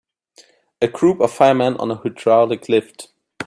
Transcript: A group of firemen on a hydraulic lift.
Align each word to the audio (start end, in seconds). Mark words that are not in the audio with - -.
A 0.81 0.87
group 0.87 1.19
of 1.21 1.31
firemen 1.31 1.77
on 1.77 1.91
a 1.91 1.95
hydraulic 1.97 2.67
lift. 2.67 3.11